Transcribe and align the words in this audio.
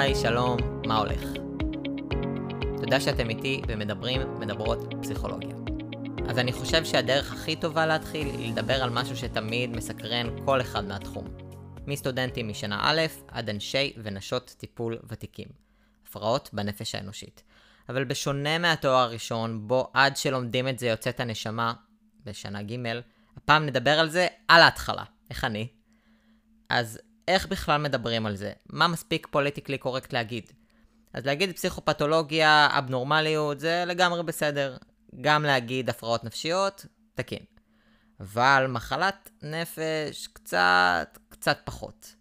היי, 0.00 0.14
שלום, 0.14 0.58
מה 0.86 0.98
הולך? 0.98 1.22
תודה 2.76 3.00
שאתם 3.00 3.28
איתי 3.28 3.62
ומדברים, 3.68 4.20
מדברות 4.38 4.78
פסיכולוגיה. 5.02 5.56
אז 6.28 6.38
אני 6.38 6.52
חושב 6.52 6.84
שהדרך 6.84 7.32
הכי 7.32 7.56
טובה 7.56 7.86
להתחיל 7.86 8.26
היא 8.26 8.52
לדבר 8.52 8.82
על 8.82 8.90
משהו 8.90 9.16
שתמיד 9.16 9.70
מסקרן 9.70 10.44
כל 10.44 10.60
אחד 10.60 10.84
מהתחום. 10.84 11.24
מסטודנטים 11.86 12.48
משנה 12.48 12.78
א' 12.82 13.00
עד 13.28 13.50
אנשי 13.50 13.92
ונשות 14.02 14.54
טיפול 14.58 14.98
ותיקים. 15.08 15.48
הפרעות 16.08 16.50
בנפש 16.52 16.94
האנושית. 16.94 17.42
אבל 17.88 18.04
בשונה 18.04 18.58
מהתואר 18.58 18.94
הראשון, 18.94 19.68
בו 19.68 19.90
עד 19.94 20.16
שלומדים 20.16 20.68
את 20.68 20.78
זה 20.78 20.86
יוצאת 20.86 21.20
הנשמה, 21.20 21.72
בשנה 22.24 22.62
ג', 22.62 22.76
הפעם 23.36 23.66
נדבר 23.66 23.98
על 23.98 24.08
זה 24.08 24.26
על 24.48 24.62
ההתחלה. 24.62 25.04
איך 25.30 25.44
אני? 25.44 25.68
אז 26.68 26.98
איך 27.30 27.46
בכלל 27.46 27.80
מדברים 27.80 28.26
על 28.26 28.36
זה? 28.36 28.52
מה 28.72 28.88
מספיק 28.88 29.26
פוליטיקלי 29.30 29.78
קורקט 29.78 30.12
להגיד? 30.12 30.52
אז 31.12 31.26
להגיד 31.26 31.52
פסיכופתולוגיה, 31.52 32.68
אבנורמליות, 32.78 33.60
זה 33.60 33.84
לגמרי 33.86 34.22
בסדר. 34.22 34.76
גם 35.20 35.42
להגיד 35.42 35.90
הפרעות 35.90 36.24
נפשיות, 36.24 36.86
תקין. 37.14 37.44
אבל 38.20 38.66
מחלת 38.68 39.30
נפש, 39.42 40.26
קצת, 40.32 41.18
קצת 41.28 41.58
פחות. 41.64 42.14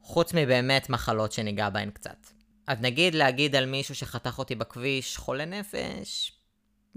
חוץ 0.00 0.34
מבאמת 0.34 0.90
מחלות 0.90 1.32
שניגע 1.32 1.70
בהן 1.70 1.90
קצת. 1.90 2.26
אז 2.66 2.78
נגיד 2.80 3.14
להגיד 3.14 3.56
על 3.56 3.66
מישהו 3.66 3.94
שחתך 3.94 4.38
אותי 4.38 4.54
בכביש 4.54 5.16
חולה 5.16 5.44
נפש, 5.44 6.32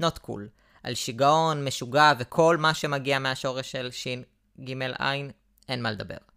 not 0.02 0.20
cool. 0.26 0.42
על 0.84 0.94
שיגעון, 0.94 1.66
משוגע 1.66 2.14
וכל 2.20 2.58
מה 2.58 2.74
שמגיע 2.74 3.20
מהשורש 3.20 3.72
של 3.72 3.92
שין 3.92 4.24
ג' 4.60 4.74
עין, 5.00 5.32
אין 5.70 5.82
מה 5.82 5.92
לדבר. 5.92 6.33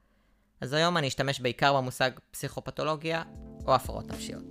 אז 0.60 0.72
היום 0.72 0.96
אני 0.96 1.08
אשתמש 1.08 1.40
בעיקר 1.40 1.76
במושג 1.76 2.10
פסיכופתולוגיה 2.30 3.22
או 3.66 3.74
הפרעות 3.74 4.06
נפשיות. 4.08 4.44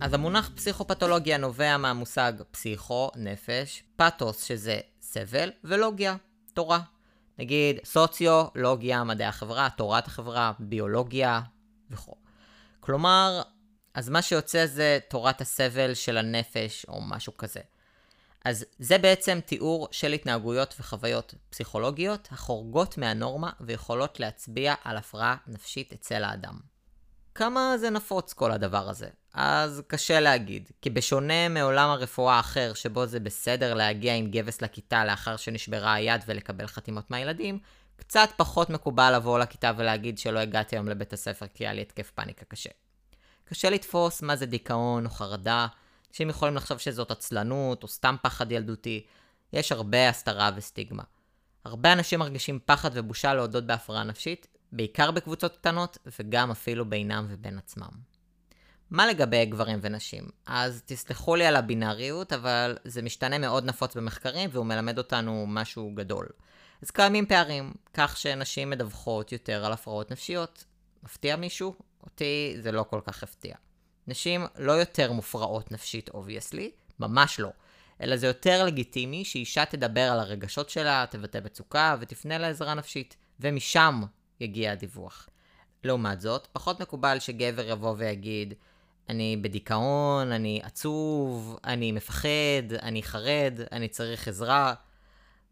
אז 0.00 0.14
המונח 0.14 0.50
פסיכופתולוגיה 0.54 1.38
נובע 1.38 1.76
מהמושג 1.76 2.32
פסיכו, 2.50 3.10
נפש, 3.16 3.82
פתוס 3.96 4.44
שזה 4.44 4.80
סבל, 5.00 5.50
ולוגיה, 5.64 6.16
תורה. 6.54 6.80
נגיד 7.38 7.76
סוציולוגיה, 7.84 9.04
מדעי 9.04 9.26
החברה, 9.26 9.68
תורת 9.76 10.06
החברה, 10.06 10.52
ביולוגיה 10.58 11.40
וכו'. 11.90 12.21
כלומר, 12.84 13.42
אז 13.94 14.08
מה 14.08 14.22
שיוצא 14.22 14.66
זה 14.66 14.98
תורת 15.08 15.40
הסבל 15.40 15.94
של 15.94 16.18
הנפש 16.18 16.86
או 16.88 17.00
משהו 17.02 17.36
כזה. 17.36 17.60
אז 18.44 18.64
זה 18.78 18.98
בעצם 18.98 19.40
תיאור 19.46 19.88
של 19.90 20.12
התנהגויות 20.12 20.74
וחוויות 20.80 21.34
פסיכולוגיות 21.50 22.28
החורגות 22.32 22.98
מהנורמה 22.98 23.50
ויכולות 23.60 24.20
להצביע 24.20 24.74
על 24.84 24.96
הפרעה 24.96 25.36
נפשית 25.46 25.92
אצל 25.92 26.24
האדם. 26.24 26.58
כמה 27.34 27.74
זה 27.78 27.90
נפוץ 27.90 28.32
כל 28.32 28.52
הדבר 28.52 28.88
הזה? 28.88 29.08
אז 29.34 29.82
קשה 29.86 30.20
להגיד, 30.20 30.70
כי 30.82 30.90
בשונה 30.90 31.48
מעולם 31.48 31.90
הרפואה 31.90 32.34
האחר 32.34 32.74
שבו 32.74 33.06
זה 33.06 33.20
בסדר 33.20 33.74
להגיע 33.74 34.14
עם 34.14 34.30
גבס 34.30 34.62
לכיתה 34.62 35.04
לאחר 35.04 35.36
שנשברה 35.36 35.94
היד 35.94 36.20
ולקבל 36.26 36.66
חתימות 36.66 37.10
מהילדים, 37.10 37.58
קצת 38.02 38.30
פחות 38.36 38.70
מקובל 38.70 39.16
לבוא 39.16 39.38
לכיתה 39.38 39.72
ולהגיד 39.76 40.18
שלא 40.18 40.38
הגעתי 40.38 40.76
היום 40.76 40.88
לבית 40.88 41.12
הספר 41.12 41.46
כי 41.54 41.64
היה 41.64 41.72
לי 41.72 41.82
התקף 41.82 42.10
פאניקה 42.10 42.44
קשה. 42.44 42.70
קשה 43.44 43.70
לתפוס 43.70 44.22
מה 44.22 44.36
זה 44.36 44.46
דיכאון 44.46 45.04
או 45.04 45.10
חרדה, 45.10 45.66
אנשים 46.10 46.28
יכולים 46.30 46.54
לחשוב 46.54 46.78
שזאת 46.78 47.10
עצלנות 47.10 47.82
או 47.82 47.88
סתם 47.88 48.16
פחד 48.22 48.52
ילדותי, 48.52 49.06
יש 49.52 49.72
הרבה 49.72 50.08
הסתרה 50.08 50.50
וסטיגמה. 50.56 51.02
הרבה 51.64 51.92
אנשים 51.92 52.18
מרגישים 52.18 52.58
פחד 52.66 52.90
ובושה 52.94 53.34
להודות 53.34 53.66
בהפרעה 53.66 54.04
נפשית, 54.04 54.46
בעיקר 54.72 55.10
בקבוצות 55.10 55.56
קטנות 55.56 55.98
וגם 56.20 56.50
אפילו 56.50 56.90
בינם 56.90 57.26
ובין 57.28 57.58
עצמם. 57.58 58.12
מה 58.90 59.06
לגבי 59.06 59.46
גברים 59.46 59.78
ונשים? 59.82 60.24
אז 60.46 60.82
תסלחו 60.86 61.36
לי 61.36 61.46
על 61.46 61.56
הבינאריות, 61.56 62.32
אבל 62.32 62.76
זה 62.84 63.02
משתנה 63.02 63.38
מאוד 63.38 63.64
נפוץ 63.64 63.96
במחקרים 63.96 64.50
והוא 64.52 64.66
מלמד 64.66 64.98
אותנו 64.98 65.44
משהו 65.48 65.92
גדול. 65.94 66.26
אז 66.82 66.90
קיימים 66.90 67.26
פערים, 67.26 67.72
כך 67.94 68.16
שנשים 68.16 68.70
מדווחות 68.70 69.32
יותר 69.32 69.64
על 69.64 69.72
הפרעות 69.72 70.10
נפשיות. 70.10 70.64
מפתיע 71.02 71.36
מישהו? 71.36 71.74
אותי 72.02 72.54
זה 72.60 72.72
לא 72.72 72.82
כל 72.82 73.00
כך 73.04 73.22
הפתיע. 73.22 73.54
נשים 74.06 74.46
לא 74.58 74.72
יותר 74.72 75.12
מופרעות 75.12 75.72
נפשית, 75.72 76.08
obviously, 76.08 76.70
ממש 77.00 77.40
לא. 77.40 77.50
אלא 78.00 78.16
זה 78.16 78.26
יותר 78.26 78.64
לגיטימי 78.64 79.24
שאישה 79.24 79.64
תדבר 79.64 80.00
על 80.00 80.20
הרגשות 80.20 80.70
שלה, 80.70 81.04
תבטא 81.10 81.38
מצוקה 81.44 81.96
ותפנה 82.00 82.38
לעזרה 82.38 82.74
נפשית, 82.74 83.16
ומשם 83.40 84.02
יגיע 84.40 84.72
הדיווח. 84.72 85.28
לעומת 85.84 86.20
זאת, 86.20 86.48
פחות 86.52 86.80
מקובל 86.80 87.18
שגבר 87.18 87.68
יבוא 87.68 87.94
ויגיד, 87.96 88.54
אני 89.08 89.36
בדיכאון, 89.36 90.32
אני 90.32 90.60
עצוב, 90.62 91.58
אני 91.64 91.92
מפחד, 91.92 92.72
אני 92.82 93.02
חרד, 93.02 93.60
אני 93.72 93.88
צריך 93.88 94.28
עזרה. 94.28 94.74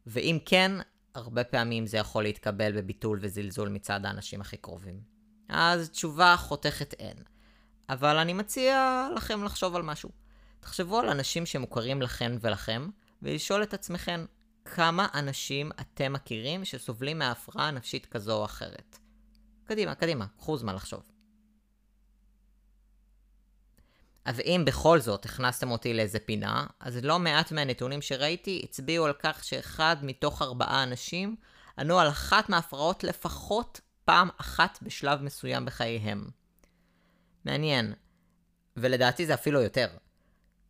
ואם 0.06 0.38
כן, 0.44 0.72
הרבה 1.15 1.44
פעמים 1.44 1.87
זה 1.87 1.97
יכול 1.97 2.22
להתקבל 2.22 2.76
בביטול 2.76 3.19
וזלזול 3.22 3.69
מצד 3.69 4.06
האנשים 4.06 4.41
הכי 4.41 4.56
קרובים. 4.56 5.00
אז 5.48 5.91
תשובה 5.91 6.34
חותכת 6.38 6.94
אין. 6.98 7.16
אבל 7.88 8.16
אני 8.16 8.32
מציע 8.32 9.09
לכם 9.16 9.44
לחשוב 9.44 9.76
על 9.76 9.82
משהו. 9.82 10.10
תחשבו 10.60 10.99
על 10.99 11.09
אנשים 11.09 11.47
שמוכרים 11.47 12.03
לכן 12.03 12.32
ולכם, 12.41 12.88
ולשאול 13.22 13.62
את 13.62 13.75
עצמכם 13.75 14.25
כמה 14.65 15.06
אנשים 15.15 15.70
אתם 15.81 16.12
מכירים 16.12 16.65
שסובלים 16.65 17.19
מהפרעה 17.19 17.70
נפשית 17.70 18.06
כזו 18.06 18.37
או 18.37 18.44
אחרת. 18.44 18.99
קדימה, 19.65 19.94
קדימה, 19.94 20.26
קחו 20.37 20.56
זמן 20.56 20.75
לחשוב. 20.75 21.03
אז 24.25 24.41
אם 24.41 24.62
בכל 24.66 25.00
זאת 25.00 25.25
הכנסתם 25.25 25.70
אותי 25.70 25.94
לאיזה 25.94 26.19
פינה, 26.19 26.66
אז 26.81 26.97
לא 26.97 27.19
מעט 27.19 27.53
מהנתונים 27.53 28.03
שראיתי 28.03 28.60
הצביעו 28.64 29.06
על 29.06 29.12
כך 29.19 29.44
שאחד 29.44 29.97
מתוך 30.03 30.42
ארבעה 30.42 30.82
אנשים 30.82 31.36
ענו 31.78 31.98
על 31.98 32.08
אחת 32.08 32.48
מההפרעות 32.48 33.04
לפחות 33.04 33.81
פעם 34.04 34.28
אחת 34.36 34.78
בשלב 34.82 35.22
מסוים 35.22 35.64
בחייהם. 35.64 36.31
מעניין. 37.44 37.94
ולדעתי 38.76 39.26
זה 39.26 39.34
אפילו 39.34 39.60
יותר. 39.60 39.88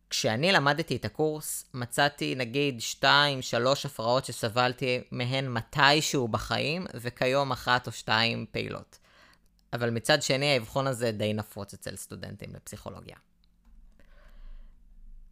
כשאני 0.09 0.51
למדתי 0.51 0.95
את 0.95 1.05
הקורס, 1.05 1.65
מצאתי 1.73 2.35
נגיד 2.35 2.79
2-3 3.01 3.05
הפרעות 3.85 4.25
שסבלתי 4.25 5.01
מהן 5.11 5.47
מתישהו 5.47 6.27
בחיים, 6.27 6.85
וכיום 6.93 7.51
אחת 7.51 7.87
או 7.87 7.91
שתיים 7.91 8.45
פעילות. 8.51 8.97
אבל 9.73 9.89
מצד 9.89 10.21
שני, 10.21 10.53
האבחון 10.53 10.87
הזה 10.87 11.11
די 11.11 11.33
נפוץ 11.33 11.73
אצל 11.73 11.95
סטודנטים 11.95 12.55
לפסיכולוגיה. 12.55 13.15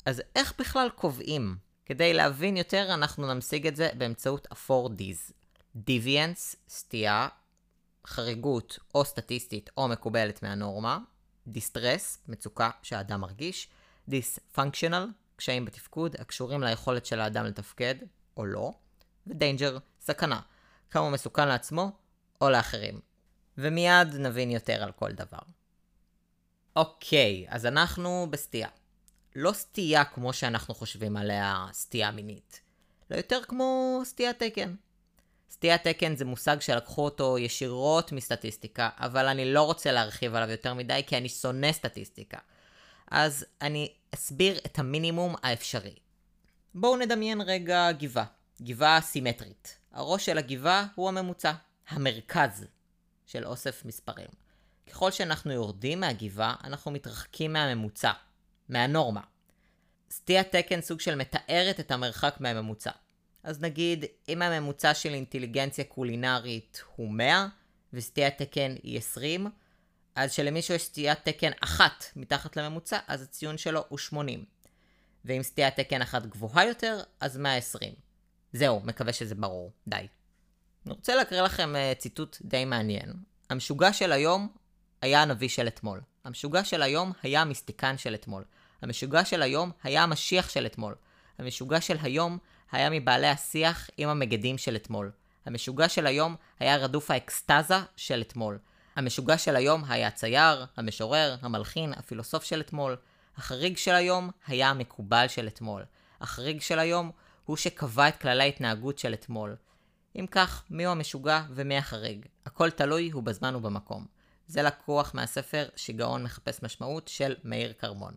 אז 0.06 0.22
איך 0.36 0.54
בכלל 0.60 0.90
קובעים? 0.96 1.58
כדי 1.86 2.14
להבין 2.14 2.58
יותר, 2.58 2.94
אנחנו 2.94 3.34
נמשיג 3.34 3.68
את 3.68 3.76
זה 3.76 3.90
באמצעות 3.98 4.48
ה-4Ds. 4.52 5.34
Deviance, 5.76 6.56
סטייה, 6.70 7.28
חריגות 8.08 8.80
או 8.96 9.06
סטטיסטית 9.06 9.70
או 9.78 9.88
מקובלת 9.88 10.44
מהנורמה, 10.44 10.98
Distress, 11.48 12.18
מצוקה 12.28 12.70
שהאדם 12.84 13.22
מרגיש, 13.22 13.68
Dysfunctional, 14.10 15.06
קשיים 15.36 15.66
בתפקוד 15.66 16.16
הקשורים 16.20 16.64
ליכולת 16.64 17.06
של 17.06 17.20
האדם 17.20 17.46
לתפקד 17.46 17.96
או 18.38 18.46
לא, 18.46 18.72
ו-Danger, 19.28 19.80
סכנה, 20.02 20.40
כמה 20.92 21.04
הוא 21.04 21.12
מסוכן 21.12 21.48
לעצמו 21.48 21.92
או 22.42 22.50
לאחרים. 22.50 23.00
ומיד 23.58 24.16
נבין 24.16 24.52
יותר 24.52 24.84
על 24.84 24.92
כל 24.92 25.12
דבר. 25.12 25.40
אוקיי, 26.76 27.46
אז 27.50 27.66
אנחנו 27.66 28.28
בסטייה. 28.30 28.70
לא 29.36 29.52
סטייה 29.52 30.06
כמו 30.06 30.34
שאנחנו 30.34 30.76
חושבים 30.76 31.18
עליה 31.18 31.66
סטייה 31.72 32.12
מינית, 32.12 32.62
לא 33.12 33.18
יותר 33.18 33.42
כמו 33.48 34.02
סטיית 34.06 34.44
תקן. 34.44 34.76
סטיית 35.52 35.88
תקן 35.88 36.16
זה 36.16 36.26
מושג 36.26 36.62
שלקחו 36.62 37.06
אותו 37.06 37.38
ישירות 37.38 38.12
מסטטיסטיקה, 38.12 38.90
אבל 38.98 39.28
אני 39.28 39.54
לא 39.54 39.64
רוצה 39.64 39.92
להרחיב 39.92 40.36
עליו 40.36 40.50
יותר 40.50 40.74
מדי 40.74 41.02
כי 41.08 41.18
אני 41.18 41.30
שונא 41.30 41.72
סטטיסטיקה. 41.72 42.38
אז 43.12 43.46
אני 43.62 43.94
אסביר 44.16 44.58
את 44.66 44.80
המינימום 44.80 45.36
האפשרי. 45.44 45.96
בואו 46.76 46.98
נדמיין 46.98 47.42
רגע 47.42 47.92
גבעה, 47.92 48.26
גבעה 48.62 49.02
סימטרית. 49.02 49.78
הראש 49.92 50.26
של 50.26 50.38
הגבעה 50.38 50.86
הוא 50.96 51.08
הממוצע, 51.08 51.54
המרכז 51.90 52.66
של 53.26 53.46
אוסף 53.46 53.86
מספרים. 53.86 54.28
ככל 54.90 55.12
שאנחנו 55.12 55.52
יורדים 55.52 56.00
מהגבעה, 56.00 56.56
אנחנו 56.64 56.92
מתרחקים 56.92 57.54
מהממוצע, 57.54 58.12
מהנורמה. 58.70 59.22
סטיית 60.12 60.56
תקן 60.56 60.82
סוג 60.82 61.00
של 61.00 61.16
מתארת 61.16 61.80
את 61.80 61.92
המרחק 61.92 62.36
מהממוצע. 62.40 62.92
אז 63.44 63.62
נגיד, 63.62 64.06
אם 64.30 64.42
הממוצע 64.42 64.94
של 64.94 65.14
אינטליגנציה 65.14 65.84
קולינרית 65.84 66.84
הוא 66.96 67.12
100, 67.12 67.48
וסטיית 67.94 68.38
תקן 68.38 68.76
היא 68.84 68.98
20, 68.98 69.48
אז 70.16 70.34
שלמישהו 70.34 70.76
יש 70.76 70.84
סטיית 70.84 71.20
תקן 71.24 71.52
אחת 71.64 72.06
מתחת 72.16 72.58
לממוצע, 72.58 73.00
אז 73.08 73.22
הציון 73.22 73.58
שלו 73.58 73.86
הוא 73.90 73.98
80. 73.98 74.46
ואם 75.26 75.44
סטיית 75.44 75.76
תקן 75.80 76.02
אחת 76.02 76.26
גבוהה 76.26 76.66
יותר, 76.66 77.00
אז 77.20 77.38
120. 77.38 77.94
זהו, 78.54 78.82
מקווה 78.84 79.14
שזה 79.14 79.36
ברור. 79.36 79.72
די. 79.88 80.08
אני 80.86 80.94
רוצה 80.94 81.16
להקריא 81.16 81.42
לכם 81.42 81.74
uh, 81.76 82.00
ציטוט 82.00 82.38
די 82.42 82.66
מעניין. 82.66 83.14
המשוגע 83.50 83.94
של 83.94 84.12
היום 84.12 84.48
היה 85.02 85.22
הנביא 85.22 85.50
של 85.50 85.68
אתמול. 85.68 86.02
המשוגע 86.26 86.64
של 86.64 86.82
היום 86.82 87.12
היה 87.24 87.42
המיסטיקן 87.42 87.98
של 87.98 88.16
אתמול. 88.16 88.44
המשוגע 88.82 89.26
של 89.26 89.42
היום 89.42 89.72
היה 89.84 90.04
המשיח 90.04 90.50
של 90.50 90.66
אתמול. 90.66 90.96
המשוגע 91.40 91.82
של 91.82 91.98
היום 92.02 92.38
היה 92.72 92.90
מבעלי 92.90 93.28
השיח 93.28 93.90
עם 93.98 94.10
המגדים 94.10 94.58
של 94.58 94.76
אתמול. 94.76 95.12
המשוגע 95.46 95.90
של 95.90 96.08
היום 96.08 96.36
היה 96.60 96.78
רדוף 96.78 97.12
האקסטזה 97.12 97.80
של 97.96 98.22
אתמול. 98.22 98.58
המשוגע 98.96 99.38
של 99.38 99.56
היום 99.56 99.84
היה 99.88 100.08
הצייר, 100.08 100.66
המשורר, 100.78 101.36
המלחין, 101.42 101.94
הפילוסוף 101.94 102.44
של 102.44 102.60
אתמול. 102.60 102.98
החריג 103.38 103.78
של 103.78 103.96
היום 103.96 104.30
היה 104.48 104.70
המקובל 104.70 105.28
של 105.28 105.48
אתמול. 105.48 105.86
החריג 106.22 106.62
של 106.62 106.80
היום 106.80 107.12
הוא 107.46 107.58
שקבע 107.58 108.08
את 108.08 108.18
כללי 108.18 108.44
ההתנהגות 108.44 109.00
של 109.00 109.14
אתמול. 109.14 109.56
אם 110.16 110.26
כך, 110.32 110.64
מיהו 110.70 110.92
המשוגע 110.92 111.42
ומי 111.50 111.78
החריג? 111.78 112.26
הכל 112.46 112.70
תלוי 112.70 113.10
הוא 113.12 113.24
בזמן 113.24 113.56
ובמקום. 113.56 114.06
זה 114.48 114.62
לקוח 114.62 115.12
מהספר 115.14 115.70
שיגעון 115.76 116.24
מחפש 116.24 116.64
משמעות 116.64 117.08
של 117.08 117.36
מאיר 117.44 117.74
כרמון. 117.80 118.14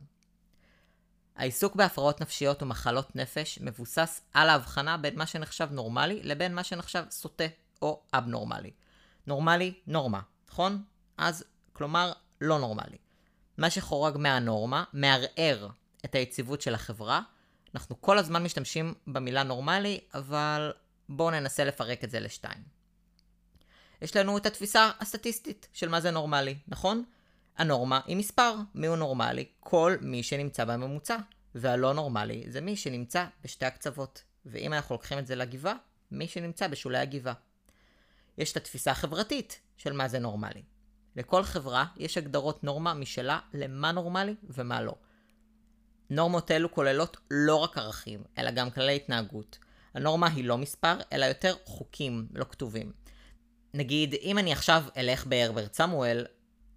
העיסוק 1.36 1.76
בהפרעות 1.76 2.20
נפשיות 2.20 2.62
ומחלות 2.62 3.16
נפש 3.16 3.58
מבוסס 3.62 4.20
על 4.32 4.48
ההבחנה 4.48 4.96
בין 4.96 5.18
מה 5.18 5.26
שנחשב 5.26 5.68
נורמלי 5.70 6.20
לבין 6.22 6.54
מה 6.54 6.64
שנחשב 6.64 7.04
סוטה 7.10 7.44
או 7.82 8.02
אבנורמלי. 8.14 8.70
נורמלי, 9.26 9.74
נורמה, 9.86 10.20
נכון? 10.50 10.82
אז, 11.18 11.44
כלומר, 11.72 12.12
לא 12.40 12.58
נורמלי. 12.58 12.96
מה 13.58 13.70
שחורג 13.70 14.16
מהנורמה 14.16 14.84
מערער 14.92 15.68
את 16.04 16.14
היציבות 16.14 16.60
של 16.60 16.74
החברה. 16.74 17.20
אנחנו 17.74 18.00
כל 18.00 18.18
הזמן 18.18 18.42
משתמשים 18.42 18.94
במילה 19.06 19.42
נורמלי, 19.42 20.00
אבל 20.14 20.72
בואו 21.08 21.30
ננסה 21.30 21.64
לפרק 21.64 22.04
את 22.04 22.10
זה 22.10 22.20
לשתיים. 22.20 22.62
יש 24.02 24.16
לנו 24.16 24.38
את 24.38 24.46
התפיסה 24.46 24.90
הסטטיסטית 25.00 25.68
של 25.72 25.88
מה 25.88 26.00
זה 26.00 26.10
נורמלי, 26.10 26.56
נכון? 26.68 27.04
הנורמה 27.56 28.00
היא 28.06 28.16
מספר. 28.16 28.54
מי 28.74 28.86
הוא 28.86 28.96
נורמלי? 28.96 29.44
כל 29.60 29.96
מי 30.00 30.22
שנמצא 30.22 30.64
בממוצע. 30.64 31.16
והלא 31.54 31.94
נורמלי 31.94 32.44
זה 32.48 32.60
מי 32.60 32.76
שנמצא 32.76 33.26
בשתי 33.44 33.66
הקצוות. 33.66 34.22
ואם 34.46 34.72
אנחנו 34.72 34.94
לוקחים 34.94 35.18
את 35.18 35.26
זה 35.26 35.34
לגבעה, 35.34 35.74
מי 36.10 36.28
שנמצא 36.28 36.66
בשולי 36.66 36.98
הגבעה. 36.98 37.34
יש 38.38 38.52
את 38.52 38.56
התפיסה 38.56 38.90
החברתית 38.90 39.60
של 39.76 39.92
מה 39.92 40.08
זה 40.08 40.18
נורמלי. 40.18 40.62
לכל 41.16 41.42
חברה 41.42 41.84
יש 41.96 42.18
הגדרות 42.18 42.64
נורמה 42.64 42.94
משלה 42.94 43.38
למה 43.54 43.92
נורמלי 43.92 44.34
ומה 44.42 44.82
לא. 44.82 44.94
נורמות 46.10 46.50
אלו 46.50 46.72
כוללות 46.72 47.16
לא 47.30 47.56
רק 47.56 47.78
ערכים, 47.78 48.22
אלא 48.38 48.50
גם 48.50 48.70
כללי 48.70 48.96
התנהגות. 48.96 49.58
הנורמה 49.94 50.28
היא 50.28 50.44
לא 50.44 50.58
מספר, 50.58 50.96
אלא 51.12 51.26
יותר 51.26 51.54
חוקים 51.64 52.26
לא 52.34 52.44
כתובים. 52.44 52.92
נגיד, 53.74 54.14
אם 54.22 54.38
אני 54.38 54.52
עכשיו 54.52 54.84
אלך 54.96 55.26
בהרברט 55.26 55.74
סמואל, 55.74 56.26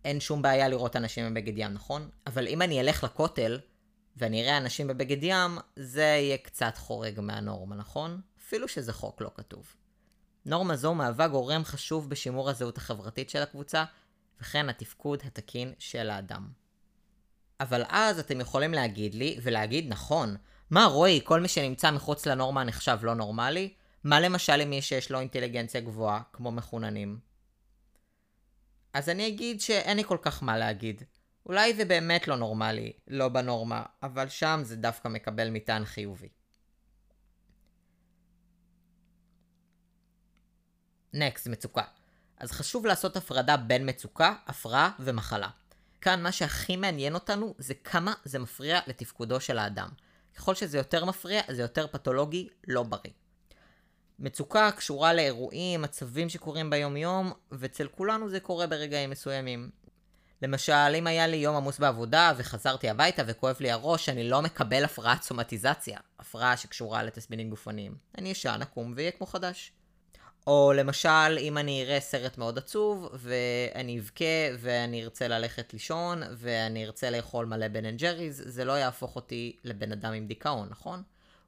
אין 0.06 0.20
שום 0.20 0.42
בעיה 0.42 0.68
לראות 0.68 0.96
אנשים 0.96 1.34
בבגד 1.34 1.54
ים, 1.58 1.74
נכון? 1.74 2.10
אבל 2.28 2.48
אם 2.48 2.62
אני 2.62 2.82
אלך 2.82 3.04
לכותל, 3.04 3.60
ואני 4.18 4.44
אראה 4.44 4.58
אנשים 4.58 4.88
בבגד 4.88 5.24
ים, 5.24 5.58
זה 5.76 6.02
יהיה 6.02 6.38
קצת 6.38 6.78
חורג 6.78 7.20
מהנורמה, 7.20 7.76
נכון? 7.76 8.22
אפילו 8.40 8.68
שזה 8.68 8.94
חוק 8.94 9.22
לא 9.22 9.32
כתוב. 9.36 9.76
נורמה 10.46 10.76
זו 10.76 10.94
מהווה 10.94 11.28
גורם 11.28 11.64
חשוב 11.64 12.10
בשימור 12.10 12.50
הזהות 12.50 12.78
החברתית 12.78 13.30
של 13.30 13.42
הקבוצה, 13.42 13.86
וכן 14.42 14.70
התפקוד 14.70 15.20
התקין 15.26 15.74
של 15.80 16.10
האדם. 16.10 16.48
אבל 17.60 17.84
אז 17.88 18.20
אתם 18.20 18.42
יכולים 18.42 18.74
להגיד 18.74 19.16
לי, 19.16 19.40
ולהגיד 19.44 19.86
נכון, 19.90 20.36
מה 20.70 20.86
רועי, 20.86 21.22
כל 21.24 21.42
מי 21.42 21.48
שנמצא 21.48 21.92
מחוץ 21.92 22.26
לנורמה 22.26 22.64
נחשב 22.64 22.98
לא 23.02 23.16
נורמלי? 23.16 23.74
מה 24.04 24.20
למשל 24.20 24.66
מי 24.66 24.82
שיש 24.82 25.12
לו 25.12 25.20
אינטליגנציה 25.20 25.82
גבוהה, 25.82 26.22
כמו 26.34 26.52
מחוננים? 26.52 27.20
אז 28.96 29.10
אני 29.10 29.28
אגיד 29.28 29.62
שאין 29.62 29.98
לי 29.98 30.04
כל 30.04 30.18
כך 30.22 30.44
מה 30.44 30.58
להגיד. 30.58 31.04
אולי 31.46 31.74
זה 31.74 31.86
באמת 31.86 32.28
לא 32.28 32.36
נורמלי, 32.36 32.94
לא 33.08 33.30
בנורמה, 33.30 33.84
אבל 34.04 34.30
שם 34.30 34.60
זה 34.64 34.76
דווקא 34.76 35.08
מקבל 35.08 35.50
מטען 35.50 35.86
חיובי. 35.86 36.30
נקסט, 41.14 41.48
מצוקה. 41.48 41.84
אז 42.38 42.52
חשוב 42.52 42.86
לעשות 42.86 43.18
הפרדה 43.18 43.58
בין 43.58 43.90
מצוקה, 43.90 44.36
הפרעה 44.48 44.92
ומחלה. 45.00 45.50
כאן 46.02 46.24
מה 46.24 46.32
שהכי 46.32 46.76
מעניין 46.76 47.14
אותנו 47.14 47.56
זה 47.58 47.74
כמה 47.74 48.14
זה 48.26 48.40
מפריע 48.40 48.80
לתפקודו 48.88 49.40
של 49.40 49.58
האדם. 49.58 49.90
ככל 50.36 50.56
שזה 50.56 50.78
יותר 50.78 51.06
מפריע, 51.06 51.42
זה 51.52 51.62
יותר 51.62 51.88
פתולוגי, 51.88 52.50
לא 52.68 52.84
בריא. 52.84 53.14
מצוקה 54.20 54.72
קשורה 54.72 55.14
לאירועים, 55.14 55.82
מצבים 55.82 56.30
שקורים 56.30 56.70
ביום 56.70 56.98
יום, 56.98 57.32
ואצל 57.52 57.88
כולנו 57.88 58.30
זה 58.30 58.40
קורה 58.40 58.68
ברגעים 58.68 59.10
מסוימים. 59.10 59.70
למשל, 60.42 60.96
אם 60.96 61.08
היה 61.08 61.28
לי 61.28 61.38
יום 61.38 61.56
עמוס 61.56 61.80
בעבודה 61.80 62.34
וחזרתי 62.38 62.90
הביתה 62.90 63.24
וכואב 63.28 63.58
לי 63.60 63.72
הראש, 63.72 64.10
אני 64.10 64.30
לא 64.30 64.42
מקבל 64.42 64.84
הפרעת 64.84 65.22
סומטיזציה, 65.22 66.00
הפרעה 66.20 66.58
שקשורה 66.58 67.04
לתסמינים 67.04 67.50
גופניים. 67.50 67.96
אני 68.18 68.32
אשן, 68.32 68.60
אקום 68.62 68.94
ואהיה 68.96 69.12
כמו 69.12 69.26
חדש. 69.26 69.72
או 70.48 70.74
למשל, 70.76 71.38
אם 71.40 71.58
אני 71.58 71.84
אראה 71.84 72.00
סרט 72.00 72.38
מאוד 72.38 72.58
עצוב, 72.58 73.10
ואני 73.14 74.00
אבכה, 74.00 74.26
ואני 74.60 75.04
ארצה 75.04 75.28
ללכת 75.28 75.74
לישון, 75.74 76.24
ואני 76.38 76.86
ארצה 76.86 77.10
לאכול 77.10 77.46
מלא 77.46 77.68
בן 77.68 77.86
אנד 77.86 78.00
ג'ריז, 78.00 78.44
זה 78.46 78.66
לא 78.66 78.72
יהפוך 78.72 79.16
אותי 79.16 79.56
לבן 79.64 79.92
אדם 79.92 80.14
עם 80.14 80.28
דיכאון, 80.28 80.68
נכון? 80.70 81.04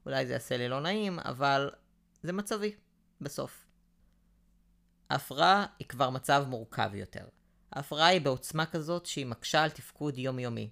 אולי 0.06 0.26
זה 0.26 0.32
יעשה 0.32 0.56
לי 0.56 0.68
לא 0.68 0.80
נעים, 0.80 1.18
אבל 1.18 1.70
זה 2.22 2.32
מצבי, 2.32 2.72
בסוף. 3.20 3.66
ההפרעה 5.10 5.66
היא 5.78 5.86
כבר 5.88 6.10
מצב 6.10 6.44
מורכב 6.48 6.90
יותר. 6.94 7.24
ההפרעה 7.72 8.06
היא 8.06 8.20
בעוצמה 8.20 8.66
כזאת 8.66 9.06
שהיא 9.06 9.26
מקשה 9.26 9.62
על 9.62 9.70
תפקוד 9.70 10.18
יומיומי. 10.18 10.70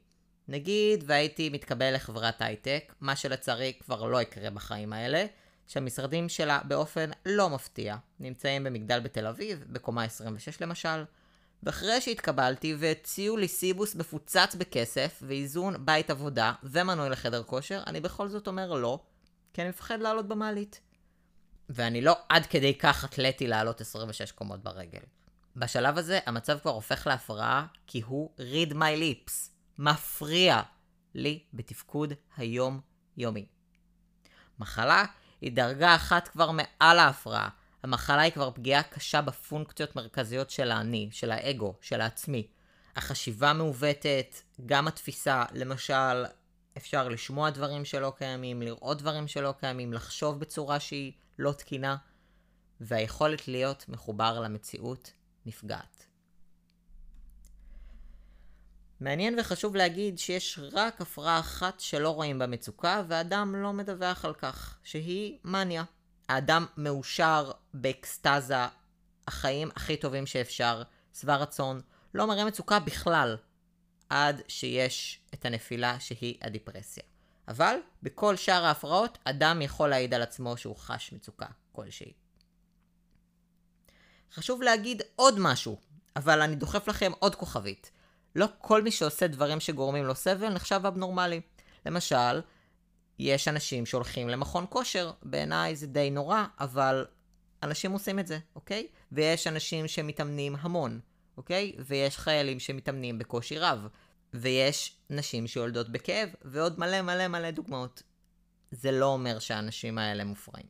נגיד 0.49 1.05
והייתי 1.07 1.49
מתקבל 1.49 1.95
לחברת 1.95 2.43
הייטק, 2.43 2.95
מה 3.01 3.17
שלצערי 3.17 3.73
כבר 3.81 4.05
לא 4.05 4.23
יקרה 4.23 4.51
בחיים 4.51 4.93
האלה, 4.93 5.27
שהמשרדים 5.67 6.29
שלה 6.29 6.61
באופן 6.65 7.11
לא 7.27 7.51
מפתיע 7.51 7.97
נמצאים 8.21 8.65
במגדל 8.65 9.01
בתל 9.01 9.27
אביב, 9.27 9.65
בקומה 9.69 10.05
26 10.05 10.61
למשל, 10.61 11.05
ואחרי 11.63 12.01
שהתקבלתי 12.01 12.75
והציעו 12.79 13.37
לי 13.37 13.49
סיבוס 13.49 13.95
מפוצץ 13.95 14.55
בכסף 14.59 15.23
ואיזון 15.27 15.87
בית 15.87 16.11
עבודה 16.11 16.53
ומנוי 16.63 17.11
לחדר 17.11 17.43
כושר, 17.43 17.83
אני 17.87 18.01
בכל 18.01 18.29
זאת 18.29 18.47
אומר 18.47 18.73
לא, 18.73 18.99
כי 19.53 19.63
אני 19.63 19.69
מפחד 19.69 20.01
לעלות 20.01 20.29
במעלית. 20.29 20.81
ואני 21.69 22.01
לא 22.01 22.17
עד 22.29 22.47
כדי 22.47 22.75
כך 22.79 23.05
אתלטי 23.05 23.47
לעלות 23.47 23.81
26 23.81 24.33
קומות 24.33 24.63
ברגל. 24.63 25.01
בשלב 25.57 25.99
הזה 25.99 26.19
המצב 26.27 26.59
כבר 26.59 26.71
הופך 26.71 27.07
להפרעה 27.07 27.67
כי 27.87 28.03
הוא 28.07 28.31
read 28.39 28.73
my 28.73 29.01
lips, 29.01 29.33
מפריע 29.79 30.63
לי 31.15 31.43
בתפקוד 31.55 32.13
היום-יומי. 32.37 33.47
מחלה 34.59 35.05
היא 35.41 35.53
דרגה 35.53 35.95
אחת 35.95 36.29
כבר 36.29 36.51
מעל 36.51 36.99
ההפרעה. 36.99 37.49
המחלה 37.83 38.23
היא 38.23 38.33
כבר 38.33 38.51
פגיעה 38.51 38.83
קשה 38.83 39.23
בפונקציות 39.23 39.97
מרכזיות 39.97 40.51
של 40.51 40.71
האני, 40.71 41.09
של 41.13 41.31
האגו, 41.31 41.75
של 41.81 42.01
העצמי. 42.01 42.47
החשיבה 42.97 43.53
מעוותת, 43.53 44.37
גם 44.67 44.89
התפיסה, 44.89 45.45
למשל, 45.53 46.25
אפשר 46.77 47.09
לשמוע 47.09 47.51
דברים 47.51 47.85
שלא 47.85 48.13
קיימים, 48.19 48.63
לראות 48.63 48.99
דברים 48.99 49.29
שלא 49.29 49.55
קיימים, 49.61 49.93
לחשוב 49.93 50.41
בצורה 50.41 50.81
שהיא 50.81 51.13
לא 51.39 51.53
תקינה, 51.53 51.97
והיכולת 52.81 53.49
להיות 53.49 53.89
מחובר 53.89 54.41
למציאות 54.41 55.13
נפגעת. 55.47 56.07
מעניין 59.01 59.39
וחשוב 59.39 59.77
להגיד 59.77 60.19
שיש 60.19 60.59
רק 60.73 61.01
הפרעה 61.01 61.41
אחת 61.41 61.81
שלא 61.81 62.11
רואים 62.11 62.39
במצוקה, 62.39 63.03
ואדם 63.09 63.55
לא 63.57 63.73
מדווח 63.73 64.25
על 64.25 64.35
כך, 64.35 64.79
שהיא 64.85 65.39
מניה. 65.45 65.85
האדם 66.29 66.67
מאושר 66.77 67.51
באקסטזה, 67.75 68.67
החיים 69.29 69.71
הכי 69.77 69.97
טובים 69.97 70.27
שאפשר, 70.27 70.83
שבע 71.15 71.37
רצון, 71.37 71.81
לא 72.15 72.27
מראה 72.27 72.45
מצוקה 72.45 72.79
בכלל, 72.79 73.37
עד 74.09 74.43
שיש 74.49 75.21
את 75.35 75.45
הנפילה 75.45 76.01
שהיא 76.01 76.39
הדיפרסיה. 76.43 77.03
אבל 77.49 77.77
בכל 78.03 78.37
שאר 78.37 78.65
ההפרעות, 78.65 79.19
אדם 79.25 79.63
יכול 79.63 79.89
להעיד 79.89 80.15
על 80.15 80.23
עצמו 80.23 80.57
שהוא 80.57 80.77
חש 80.77 81.13
מצוקה 81.13 81.47
כלשהי. 81.73 82.13
חשוב 84.35 84.63
להגיד 84.63 85.03
עוד 85.17 85.35
משהו, 85.39 85.77
אבל 86.17 86.43
אני 86.43 86.57
דוחף 86.57 86.89
לכם 86.89 87.13
עוד 87.19 87.35
כוכבית. 87.35 87.91
לא 88.37 88.47
כל 88.59 88.83
מי 88.83 88.91
שעושה 88.91 89.27
דברים 89.27 89.61
שגורמים 89.61 90.05
לו 90.05 90.15
סבל 90.15 90.49
נחשב 90.49 90.81
אבנורמלי. 90.87 91.41
למשל, 91.87 92.41
יש 93.19 93.49
אנשים 93.49 93.87
שהולכים 93.87 94.29
למכון 94.29 94.67
כושר, 94.69 95.13
בעיניי 95.23 95.77
זה 95.77 95.87
די 95.87 96.11
נורא, 96.11 96.45
אבל 96.61 97.07
אנשים 97.63 97.93
עושים 97.93 98.19
את 98.19 98.27
זה, 98.27 98.39
אוקיי? 98.57 98.87
ויש 99.13 99.47
אנשים 99.47 99.89
שמתאמנים 99.89 100.57
המון, 100.61 101.01
אוקיי? 101.37 101.73
ויש 101.79 102.19
חיילים 102.19 102.61
שמתאמנים 102.61 103.19
בקושי 103.19 103.59
רב. 103.59 103.87
ויש 104.41 104.97
נשים 105.11 105.47
שיולדות 105.47 105.89
בכאב, 105.89 106.29
ועוד 106.45 106.81
מלא 106.81 107.03
מלא 107.03 107.29
מלא 107.29 107.51
דוגמאות. 107.51 108.03
זה 108.71 108.91
לא 108.91 109.07
אומר 109.07 109.39
שהאנשים 109.39 109.99
האלה 109.99 110.25
מופרעים. 110.25 110.67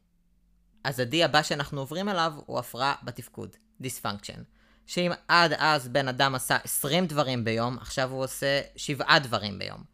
אז 0.85 1.01
ה-D 1.01 1.25
הבא 1.25 1.43
שאנחנו 1.43 1.81
עוברים 1.81 2.09
אליו 2.09 2.33
הוא 2.47 2.59
הפרעה 2.59 2.95
בתפקוד, 3.03 3.57
dysfunction. 3.83 4.39
שאם 4.87 5.13
עד 5.29 5.53
אז 5.59 5.89
בן 5.89 6.09
אדם 6.09 6.35
עשה 6.35 6.57
20 6.65 7.07
דברים 7.07 7.45
ביום, 7.45 7.79
עכשיו 7.79 8.11
הוא 8.11 8.25
עושה 8.25 8.61
7 8.77 9.19
דברים 9.19 9.59
ביום. 9.59 9.85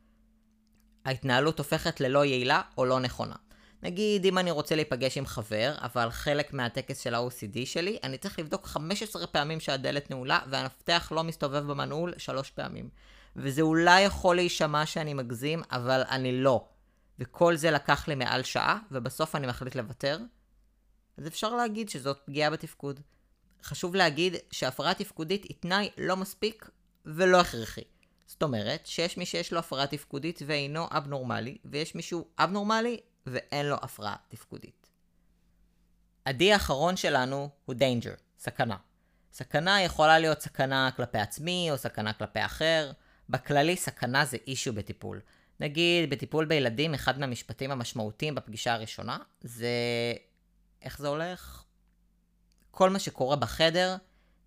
ההתנהלות 1.04 1.58
הופכת 1.58 2.00
ללא 2.00 2.24
יעילה 2.24 2.60
או 2.78 2.84
לא 2.84 3.00
נכונה. 3.00 3.34
נגיד, 3.82 4.24
אם 4.24 4.38
אני 4.38 4.50
רוצה 4.50 4.74
להיפגש 4.74 5.18
עם 5.18 5.26
חבר, 5.26 5.74
אבל 5.78 6.10
חלק 6.10 6.52
מהטקס 6.52 7.00
של 7.00 7.14
ה-OCD 7.14 7.58
שלי, 7.64 7.98
אני 8.02 8.18
צריך 8.18 8.38
לבדוק 8.38 8.66
15 8.66 9.26
פעמים 9.26 9.60
שהדלת 9.60 10.10
נעולה, 10.10 10.40
והמפתח 10.50 11.12
לא 11.14 11.24
מסתובב 11.24 11.70
במנעול 11.70 12.14
3 12.18 12.50
פעמים. 12.50 12.88
וזה 13.36 13.62
אולי 13.62 14.00
יכול 14.00 14.36
להישמע 14.36 14.86
שאני 14.86 15.14
מגזים, 15.14 15.62
אבל 15.70 16.02
אני 16.10 16.42
לא. 16.42 16.68
וכל 17.18 17.56
זה 17.56 17.70
לקח 17.70 18.08
לי 18.08 18.14
מעל 18.14 18.42
שעה, 18.42 18.78
ובסוף 18.90 19.36
אני 19.36 19.46
מחליט 19.46 19.74
לוותר. 19.74 20.18
אז 21.16 21.26
אפשר 21.26 21.54
להגיד 21.54 21.88
שזאת 21.88 22.18
פגיעה 22.26 22.50
בתפקוד. 22.50 23.00
חשוב 23.62 23.94
להגיד 23.94 24.36
שהפרעה 24.50 24.94
תפקודית 24.94 25.44
היא 25.44 25.56
תנאי 25.60 25.90
לא 25.98 26.16
מספיק 26.16 26.70
ולא 27.06 27.40
הכרחי. 27.40 27.84
זאת 28.26 28.42
אומרת 28.42 28.86
שיש 28.86 29.18
מי 29.18 29.26
שיש 29.26 29.52
לו 29.52 29.58
הפרעה 29.58 29.86
תפקודית 29.86 30.42
ואינו 30.46 30.86
אבנורמלי, 30.90 31.58
ויש 31.64 31.94
מישהו 31.94 32.28
אבנורמלי 32.38 33.00
ואין 33.26 33.66
לו 33.66 33.76
הפרעה 33.82 34.16
תפקודית. 34.28 34.90
ה-D 36.26 36.44
האחרון 36.52 36.96
שלנו 36.96 37.48
הוא 37.64 37.74
danger, 37.74 38.20
סכנה. 38.38 38.76
סכנה 39.32 39.82
יכולה 39.82 40.18
להיות 40.18 40.40
סכנה 40.40 40.90
כלפי 40.96 41.18
עצמי 41.18 41.68
או 41.70 41.78
סכנה 41.78 42.12
כלפי 42.12 42.44
אחר. 42.44 42.92
בכללי 43.28 43.76
סכנה 43.76 44.24
זה 44.24 44.36
אישיו 44.46 44.74
בטיפול. 44.74 45.20
נגיד, 45.60 46.10
בטיפול 46.10 46.44
בילדים, 46.44 46.94
אחד 46.94 47.18
מהמשפטים 47.18 47.70
המשמעותיים 47.70 48.34
בפגישה 48.34 48.72
הראשונה 48.72 49.18
זה... 49.40 49.68
איך 50.82 50.98
זה 50.98 51.08
הולך? 51.08 51.64
כל 52.70 52.90
מה 52.90 52.98
שקורה 52.98 53.36
בחדר 53.36 53.96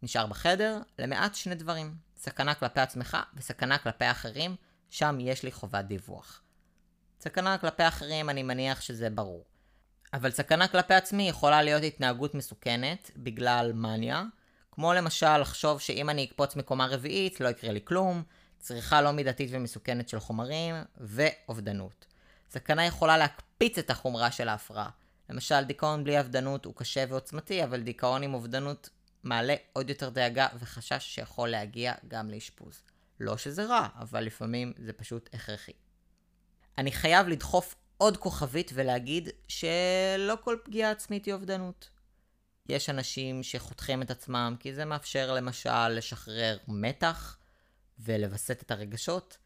נשאר 0.03 0.25
בחדר, 0.25 0.79
למעט 0.99 1.35
שני 1.35 1.55
דברים. 1.55 1.95
סכנה 2.17 2.53
כלפי 2.55 2.79
עצמך 2.79 3.17
וסכנה 3.33 3.77
כלפי 3.77 4.11
אחרים, 4.11 4.55
שם 4.89 5.17
יש 5.19 5.43
לי 5.43 5.51
חובת 5.51 5.85
דיווח. 5.85 6.41
סכנה 7.21 7.57
כלפי 7.57 7.87
אחרים, 7.87 8.29
אני 8.29 8.43
מניח 8.43 8.81
שזה 8.81 9.09
ברור. 9.09 9.45
אבל 10.13 10.31
סכנה 10.31 10.67
כלפי 10.67 10.93
עצמי 10.93 11.29
יכולה 11.29 11.61
להיות 11.61 11.83
התנהגות 11.83 12.35
מסוכנת 12.35 13.11
בגלל 13.17 13.71
מניה, 13.73 14.23
כמו 14.71 14.93
למשל 14.93 15.37
לחשוב 15.37 15.79
שאם 15.79 16.09
אני 16.09 16.23
אקפוץ 16.25 16.55
מקומה 16.55 16.87
רביעית 16.87 17.41
לא 17.41 17.49
יקרה 17.49 17.71
לי 17.71 17.79
כלום, 17.83 18.23
צריכה 18.65 19.01
לא 19.01 19.11
מידתית 19.11 19.49
ומסוכנת 19.53 20.09
של 20.09 20.19
חומרים, 20.19 20.75
ואובדנות. 20.97 22.05
סכנה 22.49 22.85
יכולה 22.85 23.17
להקפיץ 23.17 23.77
את 23.77 23.89
החומרה 23.89 24.31
של 24.31 24.49
ההפרעה. 24.49 24.89
למשל, 25.29 25.63
דיכאון 25.63 26.03
בלי 26.03 26.19
אבדנות 26.19 26.65
הוא 26.65 26.73
קשה 26.75 27.05
ועוצמתי, 27.09 27.63
אבל 27.63 27.81
דיכאון 27.81 28.23
עם 28.23 28.33
אובדנות 28.33 28.89
מעלה 29.23 29.55
עוד 29.73 29.89
יותר 29.89 30.09
דאגה 30.09 30.47
וחשש 30.59 31.15
שיכול 31.15 31.49
להגיע 31.49 31.93
גם 32.07 32.29
לאשפוז. 32.29 32.81
לא 33.19 33.37
שזה 33.37 33.65
רע, 33.65 33.87
אבל 33.99 34.23
לפעמים 34.23 34.73
זה 34.77 34.93
פשוט 34.93 35.29
הכרחי. 35.33 35.71
אני 36.77 36.91
חייב 36.91 37.27
לדחוף 37.27 37.75
עוד 37.97 38.17
כוכבית 38.17 38.71
ולהגיד 38.73 39.29
שלא 39.47 40.37
כל 40.43 40.57
פגיעה 40.63 40.91
עצמית 40.91 41.25
היא 41.25 41.33
אובדנות. 41.33 41.89
יש 42.69 42.89
אנשים 42.89 43.43
שחותכים 43.43 44.01
את 44.01 44.11
עצמם 44.11 44.55
כי 44.59 44.73
זה 44.73 44.85
מאפשר 44.85 45.33
למשל 45.33 45.87
לשחרר 45.87 46.57
מתח 46.67 47.37
ולווסת 47.99 48.61
את 48.61 48.71
הרגשות, 48.71 49.37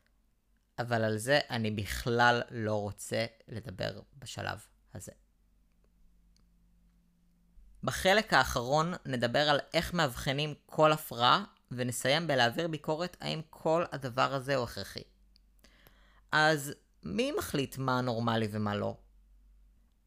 אבל 0.79 1.03
על 1.03 1.18
זה 1.18 1.39
אני 1.50 1.72
בכלל 1.72 2.41
לא 2.51 2.75
רוצה 2.75 3.25
לדבר 3.48 4.01
בשלב 4.18 4.65
הזה. 4.94 5.12
בחלק 7.84 8.34
האחרון 8.34 8.94
נדבר 9.06 9.50
על 9.50 9.60
איך 9.74 9.94
מאבחנים 9.94 10.53
כל 10.65 10.91
הפרעה, 10.91 11.44
ונסיים 11.72 12.27
בלהעביר 12.27 12.68
ביקורת 12.68 13.18
האם 13.22 13.41
כל 13.50 13.84
הדבר 13.91 14.34
הזה 14.34 14.56
הוא 14.56 14.63
הכרחי. 14.63 15.03
אז 16.32 16.74
מי 17.03 17.32
מחליט 17.32 17.77
מה 17.77 18.01
נורמלי 18.01 18.48
ומה 18.51 18.75
לא? 18.75 18.98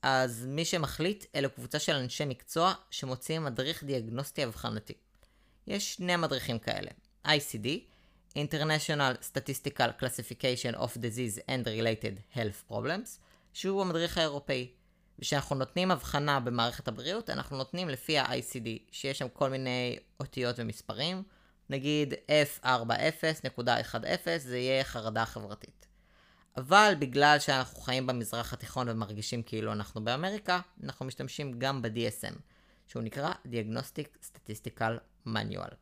אז 0.02 0.46
מי 0.46 0.64
שמחליט 0.64 1.24
אלו 1.34 1.50
קבוצה 1.50 1.78
של 1.78 1.92
אנשי 1.92 2.24
מקצוע 2.24 2.74
שמוציאים 2.90 3.44
מדריך 3.44 3.84
דיאגנוסטי 3.84 4.44
אבחנתי. 4.44 4.94
יש 5.66 5.94
שני 5.94 6.16
מדריכים 6.16 6.58
כאלה, 6.58 6.90
ICD, 7.26 7.68
International 8.36 9.14
Statistical 9.22 10.00
Classification 10.00 10.74
of 10.76 10.96
Disease 10.96 11.38
and 11.48 11.66
Related 11.66 12.36
Health 12.36 12.70
Problems, 12.72 13.18
שהוא 13.52 13.82
המדריך 13.82 14.18
האירופאי. 14.18 14.70
וכשאנחנו 15.18 15.56
נותנים 15.56 15.90
הבחנה 15.90 16.40
במערכת 16.40 16.88
הבריאות, 16.88 17.30
אנחנו 17.30 17.56
נותנים 17.56 17.88
לפי 17.88 18.18
ה-ICD, 18.18 18.68
שיש 18.90 19.18
שם 19.18 19.28
כל 19.28 19.50
מיני 19.50 19.98
אותיות 20.20 20.56
ומספרים. 20.58 21.22
נגיד 21.70 22.14
F40.10 22.64 22.66
זה 24.38 24.58
יהיה 24.58 24.84
חרדה 24.84 25.26
חברתית. 25.26 25.86
אבל 26.56 26.94
בגלל 26.98 27.38
שאנחנו 27.38 27.80
חיים 27.80 28.06
במזרח 28.06 28.52
התיכון 28.52 28.88
ומרגישים 28.88 29.42
כאילו 29.42 29.72
אנחנו 29.72 30.04
באמריקה, 30.04 30.60
אנחנו 30.82 31.06
משתמשים 31.06 31.58
גם 31.58 31.82
ב-DSM, 31.82 32.34
שהוא 32.86 33.02
נקרא 33.02 33.32
Diagnostic 33.46 34.26
Statistical 34.26 35.26
Manual. 35.28 35.74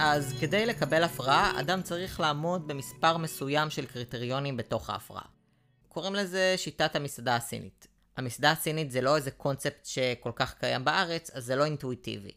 אז 0.00 0.34
כדי 0.40 0.66
לקבל 0.66 1.02
הפרעה, 1.02 1.60
אדם 1.60 1.82
צריך 1.82 2.20
לעמוד 2.20 2.68
במספר 2.68 3.16
מסוים 3.16 3.70
של 3.70 3.86
קריטריונים 3.86 4.56
בתוך 4.56 4.90
ההפרעה. 4.90 5.24
קוראים 5.88 6.14
לזה 6.14 6.54
שיטת 6.56 6.96
המסעדה 6.96 7.36
הסינית. 7.36 7.86
המסעדה 8.16 8.50
הסינית 8.50 8.90
זה 8.90 9.00
לא 9.00 9.16
איזה 9.16 9.30
קונספט 9.30 9.86
שכל 9.86 10.30
כך 10.34 10.54
קיים 10.54 10.84
בארץ, 10.84 11.30
אז 11.30 11.44
זה 11.44 11.56
לא 11.56 11.64
אינטואיטיבי. 11.64 12.30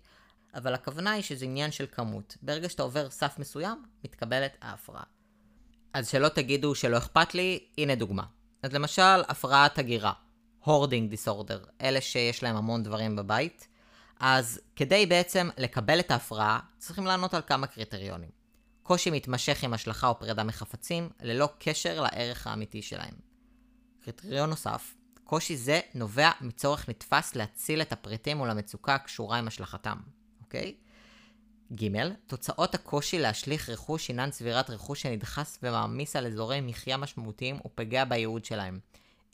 אבל 0.54 0.74
הכוונה 0.74 1.12
היא 1.12 1.24
שזה 1.24 1.46
עניין 1.46 1.72
של 1.72 1.86
כמות. 1.92 2.38
ברגע 2.42 2.70
שאתה 2.70 2.84
עובר 2.84 3.10
סף 3.10 3.40
מסוים, 3.40 3.84
מתקבלת 4.04 4.58
ההפרעה. 4.62 5.04
אז 5.94 6.10
שלא 6.10 6.30
תגידו 6.30 6.76
שלא 6.76 6.98
אכפת 6.98 7.36
לי, 7.36 7.60
הנה 7.78 7.96
דוגמה. 7.96 8.24
אז 8.64 8.74
למשל, 8.74 9.22
הפרעת 9.28 9.80
הגירה. 9.80 10.14
הורדינג 10.64 11.10
דיסורדר. 11.10 11.64
אלה 11.82 12.02
שיש 12.02 12.44
להם 12.44 12.56
המון 12.56 12.84
דברים 12.84 13.16
בבית. 13.16 13.68
אז 14.22 14.60
כדי 14.76 15.06
בעצם 15.06 15.50
לקבל 15.58 16.00
את 16.00 16.12
ההפרעה, 16.12 16.60
צריכים 16.78 17.06
לענות 17.06 17.34
על 17.34 17.42
כמה 17.48 17.68
קריטריונים. 17.68 18.30
קושי 18.84 19.10
מתמשך 19.10 19.64
עם 19.64 19.74
השלכה 19.74 20.08
או 20.08 20.20
פרידה 20.20 20.44
מחפצים, 20.44 21.10
ללא 21.22 21.50
קשר 21.60 22.02
לערך 22.02 22.48
האמיתי 22.48 22.82
שלהם. 22.82 23.14
קריטריון 24.04 24.50
נוסף, 24.50 24.96
קושי 25.24 25.58
זה 25.58 25.80
נובע 25.96 26.32
מצורך 26.42 26.90
נתפס 26.90 27.36
להציל 27.36 27.82
את 27.82 27.92
הפריטים 27.92 28.38
מול 28.38 28.50
המצוקה 28.50 28.96
הקשורה 28.96 29.38
עם 29.38 29.48
השלכתם, 29.48 29.98
אוקיי? 30.42 30.76
ג. 31.76 31.88
תוצאות 32.28 32.76
הקושי 32.76 33.20
להשליך 33.20 33.70
רכוש 33.70 34.08
הינן 34.08 34.30
צבירת 34.30 34.70
רכוש 34.70 35.02
שנדחס 35.02 35.60
ומעמיס 35.64 36.16
על 36.16 36.28
אזורי 36.28 36.62
מחיה 36.62 36.98
משמעותיים 36.98 37.60
ופגע 37.66 38.06
בייעוד 38.06 38.46
שלהם. 38.46 38.80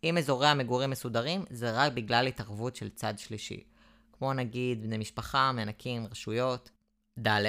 אם 0.03 0.17
אזורי 0.17 0.47
המגורים 0.47 0.89
מסודרים, 0.89 1.45
זה 1.49 1.71
רק 1.71 1.93
בגלל 1.93 2.27
התערבות 2.27 2.75
של 2.75 2.89
צד 2.89 3.19
שלישי. 3.19 3.63
כמו 4.17 4.33
נגיד 4.33 4.83
בני 4.83 4.97
משפחה, 4.97 5.51
מענקים, 5.51 6.07
רשויות. 6.11 6.71
ד', 7.27 7.45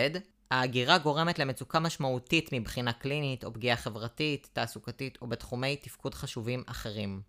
ההגירה 0.51 0.99
גורמת 0.99 1.39
למצוקה 1.39 1.81
משמעותית 1.81 2.53
מבחינה 2.53 2.93
קלינית 2.93 3.45
או 3.45 3.53
פגיעה 3.53 3.77
חברתית, 3.77 4.49
תעסוקתית 4.53 5.19
או 5.23 5.27
בתחומי 5.27 5.77
תפקוד 5.77 6.15
חשובים 6.15 6.63
אחרים. 6.67 7.23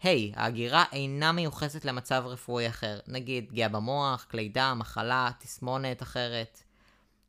ה', 0.00 0.06
hey, 0.06 0.32
ההגירה 0.34 0.84
אינה 0.92 1.32
מיוחסת 1.32 1.84
למצב 1.84 2.22
רפואי 2.26 2.68
אחר, 2.68 2.98
נגיד 3.06 3.48
פגיעה 3.48 3.68
במוח, 3.68 4.26
כלי 4.30 4.48
דם, 4.48 4.76
מחלה, 4.80 5.30
תסמונת 5.38 6.02
אחרת. 6.02 6.62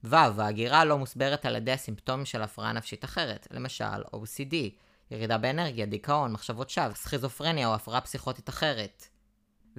ו', 0.03 0.15
ההגירה 0.15 0.85
לא 0.85 0.97
מוסברת 0.97 1.45
על 1.45 1.55
ידי 1.55 1.71
הסימפטומים 1.71 2.25
של 2.25 2.41
הפרעה 2.41 2.73
נפשית 2.73 3.05
אחרת, 3.05 3.47
למשל 3.51 4.03
OCD, 4.15 4.55
ירידה 5.11 5.37
באנרגיה, 5.37 5.85
דיכאון, 5.85 6.31
מחשבות 6.31 6.69
שווא, 6.69 6.93
סכיזופרניה 6.93 7.67
או 7.67 7.75
הפרעה 7.75 8.01
פסיכוטית 8.01 8.49
אחרת. 8.49 9.07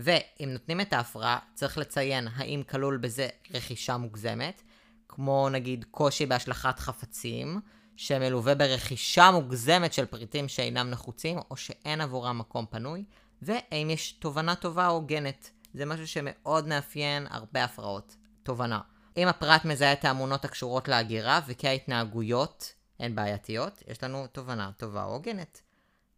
ואם 0.01 0.49
נותנים 0.53 0.81
את 0.81 0.93
ההפרעה, 0.93 1.39
צריך 1.55 1.79
לציין 1.79 2.29
האם 2.37 2.63
כלול 2.69 2.97
בזה 2.97 3.29
רכישה 3.51 3.97
מוגזמת, 3.97 4.63
כמו 5.09 5.49
נגיד 5.49 5.85
קושי 5.91 6.27
בהשלכת 6.27 6.79
חפצים, 6.79 7.61
שמלווה 7.97 8.55
ברכישה 8.55 9.31
מוגזמת 9.31 9.93
של 9.93 10.07
פריטים 10.07 10.49
שאינם 10.49 10.91
נחוצים, 10.91 11.39
או 11.51 11.57
שאין 11.57 12.01
עבורם 12.01 12.39
מקום 12.39 12.67
פנוי, 12.71 13.05
והאם 13.43 13.91
יש 13.91 14.13
תובנה 14.13 14.55
טובה 14.55 14.89
או 14.89 14.93
הוגנת. 14.93 15.51
זה 15.75 15.85
משהו 15.85 16.09
שמאוד 16.09 16.69
מאפיין 16.69 17.27
הרבה 17.31 17.65
הפרעות. 17.65 18.17
תובנה. 18.43 18.81
אם 19.17 19.29
הפרט 19.29 19.65
מזהה 19.65 19.93
את 19.93 20.05
האמונות 20.05 20.45
הקשורות 20.45 20.89
להגירה 20.89 21.41
וכי 21.47 21.69
ההתנהגויות 21.69 22.73
הן 23.01 23.15
בעייתיות, 23.15 23.83
יש 23.89 24.05
לנו 24.05 24.27
תובנה 24.27 24.71
טובה 24.77 25.05
או 25.05 25.13
הוגנת. 25.13 25.63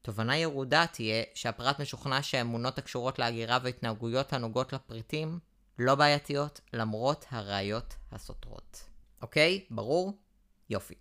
תובנה 0.02 0.36
ירודה 0.36 0.86
תהיה 0.86 1.24
שהפרט 1.34 1.80
משוכנע 1.80 2.22
שהאמונות 2.22 2.78
הקשורות 2.78 3.18
להגירה 3.18 3.58
והתנהגויות 3.62 4.32
הנוגעות 4.32 4.72
לפריטים 4.72 5.38
לא 5.78 5.94
בעייתיות, 5.94 6.60
למרות 6.72 7.24
הראיות 7.30 7.94
הסותרות. 8.12 8.84
אוקיי? 9.22 9.64
ברור? 9.70 10.18
יופי. 10.70 10.94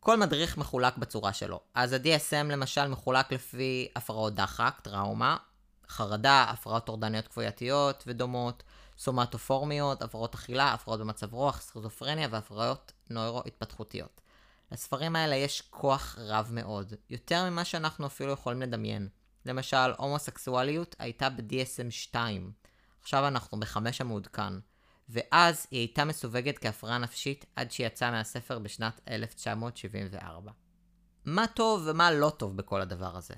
כל 0.00 0.16
מדריך 0.16 0.58
מחולק 0.58 0.96
בצורה 0.96 1.32
שלו. 1.32 1.60
אז 1.74 1.92
ה-DSM 1.92 2.44
למשל 2.52 2.88
מחולק 2.88 3.32
לפי 3.32 3.88
הפרעות 3.96 4.34
דחק, 4.34 4.80
טראומה, 4.82 5.36
חרדה, 5.88 6.46
הפרעות 6.48 6.86
טורדניות 6.86 7.28
כפייתיות 7.28 8.04
ודומות, 8.06 8.62
סומטופורמיות, 8.98 10.02
הפרעות 10.02 10.34
אכילה, 10.34 10.72
הפרעות 10.72 11.00
במצב 11.00 11.34
רוח, 11.34 11.60
סכיזופרניה 11.60 12.28
והפרעות 12.30 12.92
נוירו-התפתחותיות. 13.10 14.20
לספרים 14.72 15.16
האלה 15.16 15.36
יש 15.36 15.62
כוח 15.70 16.18
רב 16.18 16.48
מאוד, 16.52 16.94
יותר 17.10 17.50
ממה 17.50 17.64
שאנחנו 17.64 18.06
אפילו 18.06 18.32
יכולים 18.32 18.62
לדמיין. 18.62 19.08
למשל, 19.46 19.92
הומוסקסואליות 19.98 20.96
הייתה 20.98 21.30
ב-DSM 21.30 21.90
2, 21.90 22.52
עכשיו 23.00 23.28
אנחנו 23.28 23.60
בחמש 23.60 24.00
המעודכן, 24.00 24.52
ואז 25.08 25.66
היא 25.70 25.80
הייתה 25.80 26.04
מסווגת 26.04 26.58
כהפרעה 26.58 26.98
נפשית 26.98 27.46
עד 27.56 27.70
שהיא 27.70 27.86
יצאה 27.86 28.10
מהספר 28.10 28.58
בשנת 28.58 29.00
1974. 29.08 30.52
מה 31.24 31.46
טוב 31.46 31.82
ומה 31.86 32.10
לא 32.10 32.30
טוב 32.30 32.56
בכל 32.56 32.80
הדבר 32.80 33.16
הזה? 33.16 33.34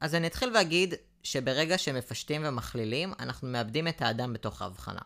אז 0.00 0.14
אני 0.14 0.26
אתחיל 0.26 0.50
ואגיד 0.54 0.94
שברגע 1.22 1.78
שמפשטים 1.78 2.42
ומכלילים, 2.44 3.12
אנחנו 3.18 3.48
מאבדים 3.48 3.88
את 3.88 4.02
האדם 4.02 4.32
בתוך 4.32 4.62
ההבחנה. 4.62 5.00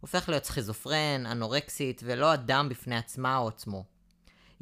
הופך 0.00 0.28
להיות 0.28 0.44
סכיזופרן, 0.44 1.26
אנורקסית, 1.26 2.02
ולא 2.04 2.34
אדם 2.34 2.68
בפני 2.68 2.96
עצמה 2.96 3.36
או 3.36 3.48
עצמו. 3.48 3.84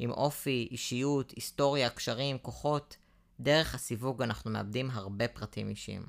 עם 0.01 0.11
אופי, 0.11 0.67
אישיות, 0.71 1.31
היסטוריה, 1.31 1.89
קשרים, 1.89 2.37
כוחות, 2.37 2.97
דרך 3.39 3.75
הסיווג 3.75 4.21
אנחנו 4.21 4.51
מאבדים 4.51 4.89
הרבה 4.91 5.27
פרטים 5.27 5.69
אישיים. 5.69 6.05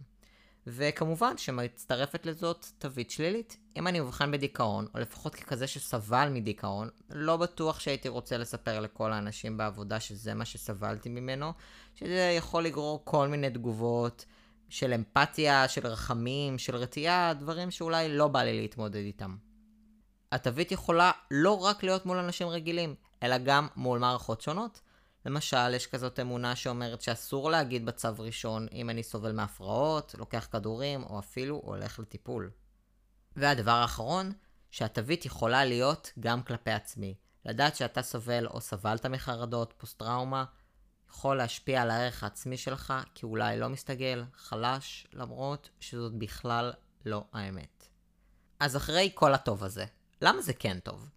וכמובן 0.66 1.38
שמצטרפת 1.38 2.26
לזאת 2.26 2.66
תווית 2.78 3.10
שלילית. 3.10 3.56
אם 3.76 3.86
אני 3.86 4.00
אובחן 4.00 4.30
בדיכאון, 4.30 4.86
או 4.94 5.00
לפחות 5.00 5.34
ככזה 5.34 5.66
שסבל 5.66 6.28
מדיכאון, 6.28 6.88
לא 7.10 7.36
בטוח 7.36 7.80
שהייתי 7.80 8.08
רוצה 8.08 8.36
לספר 8.38 8.80
לכל 8.80 9.12
האנשים 9.12 9.56
בעבודה 9.56 10.00
שזה 10.00 10.34
מה 10.34 10.44
שסבלתי 10.44 11.08
ממנו, 11.08 11.52
שזה 11.94 12.34
יכול 12.38 12.64
לגרור 12.64 13.02
כל 13.04 13.28
מיני 13.28 13.50
תגובות 13.50 14.24
של 14.68 14.92
אמפתיה, 14.92 15.68
של 15.68 15.86
רחמים, 15.86 16.58
של 16.58 16.76
רתיעה, 16.76 17.34
דברים 17.34 17.70
שאולי 17.70 18.16
לא 18.16 18.28
בא 18.28 18.42
לי 18.42 18.60
להתמודד 18.60 18.96
איתם. 18.96 19.36
התווית 20.32 20.72
יכולה 20.72 21.10
לא 21.30 21.64
רק 21.64 21.82
להיות 21.82 22.06
מול 22.06 22.18
אנשים 22.18 22.48
רגילים, 22.48 22.94
אלא 23.22 23.38
גם 23.38 23.68
מול 23.76 23.98
מערכות 23.98 24.40
שונות. 24.40 24.80
למשל, 25.26 25.74
יש 25.74 25.86
כזאת 25.86 26.20
אמונה 26.20 26.56
שאומרת 26.56 27.02
שאסור 27.02 27.50
להגיד 27.50 27.86
בצו 27.86 28.08
ראשון 28.18 28.66
אם 28.72 28.90
אני 28.90 29.02
סובל 29.02 29.32
מהפרעות, 29.32 30.14
לוקח 30.18 30.48
כדורים, 30.52 31.02
או 31.02 31.18
אפילו 31.18 31.60
הולך 31.64 31.98
לטיפול. 31.98 32.50
והדבר 33.36 33.70
האחרון, 33.70 34.32
שהתווית 34.70 35.26
יכולה 35.26 35.64
להיות 35.64 36.12
גם 36.20 36.42
כלפי 36.42 36.70
עצמי. 36.70 37.14
לדעת 37.44 37.76
שאתה 37.76 38.02
סובל 38.02 38.46
או 38.46 38.60
סבלת 38.60 39.06
מחרדות, 39.06 39.74
פוסט-טראומה, 39.76 40.44
יכול 41.10 41.36
להשפיע 41.36 41.82
על 41.82 41.90
הערך 41.90 42.22
העצמי 42.22 42.56
שלך, 42.56 42.94
כי 43.14 43.26
אולי 43.26 43.58
לא 43.58 43.68
מסתגל, 43.68 44.24
חלש, 44.36 45.06
למרות 45.12 45.70
שזאת 45.80 46.12
בכלל 46.12 46.72
לא 47.04 47.24
האמת. 47.32 47.88
אז 48.60 48.76
אחרי 48.76 49.10
כל 49.14 49.34
הטוב 49.34 49.64
הזה, 49.64 49.84
למה 50.22 50.42
זה 50.42 50.52
כן 50.52 50.78
טוב? 50.80 51.08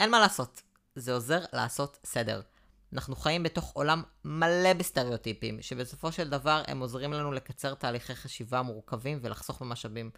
אין 0.00 0.10
מה 0.10 0.20
לעשות, 0.20 0.62
זה 0.94 1.12
עוזר 1.12 1.40
לעשות 1.52 1.98
סדר. 2.04 2.40
אנחנו 2.92 3.16
חיים 3.16 3.42
בתוך 3.42 3.72
עולם 3.72 4.02
מלא 4.24 4.72
בסטריאוטיפים, 4.72 5.62
שבסופו 5.62 6.12
של 6.12 6.28
דבר 6.28 6.62
הם 6.66 6.80
עוזרים 6.80 7.12
לנו 7.12 7.32
לקצר 7.32 7.74
תהליכי 7.74 8.14
חשיבה 8.14 8.62
מורכבים 8.62 9.18
ולחסוך 9.22 9.62
במשאבים. 9.62 10.10